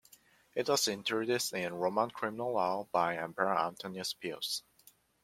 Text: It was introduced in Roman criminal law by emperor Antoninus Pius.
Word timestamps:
It 0.55 0.67
was 0.67 0.87
introduced 0.87 1.53
in 1.53 1.75
Roman 1.75 2.09
criminal 2.09 2.53
law 2.53 2.87
by 2.91 3.17
emperor 3.17 3.55
Antoninus 3.55 4.15
Pius. 4.15 4.63